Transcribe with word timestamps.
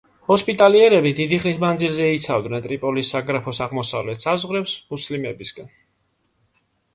ჰოსპიტალიერები 0.29 1.09
დიდი 1.19 1.37
ხნის 1.43 1.59
მანძილზე 1.63 2.07
იცავდნენ 2.13 2.63
ტრიპოლის 2.63 3.11
საგრაფოს 3.17 3.61
აღმოსავლეთ 3.67 4.23
საზღვრებს 4.23 4.75
მუსლიმებისგან. 4.95 5.71